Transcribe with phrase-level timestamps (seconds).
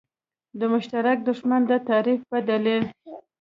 [0.59, 2.83] د مشترک دښمن د تعریف په دلیل.